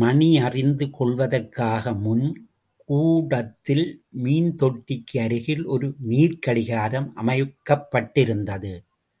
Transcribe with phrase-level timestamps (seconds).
[0.00, 2.24] மணி அறிந்து கொள்வதற்காக முன்
[2.88, 3.84] கூடத்தில்
[4.24, 8.74] மீன் தொட்டிக்கு அருகில் ஒரு நீர்க்கடிகாரம் அமைக்கப்பட்டிருந்தது.